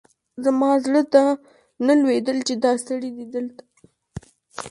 زما 0.43 0.69
زړه 0.85 1.01
ته 1.13 1.23
نه 1.85 1.93
لوېدل 2.01 2.37
چې 2.47 2.53
دا 2.63 2.71
سړی 2.85 3.09
دې 3.17 3.25
دلته 3.33 3.61
وي. 3.69 3.79